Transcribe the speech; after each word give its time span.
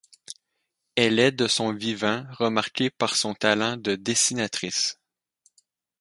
Elle 0.95 1.19
est 1.19 1.31
de 1.31 1.45
son 1.47 1.73
vivant 1.75 2.25
remarquée 2.39 2.89
pour 2.89 3.15
son 3.15 3.35
talent 3.35 3.77
de 3.77 3.93
dessinatrice. 3.93 4.97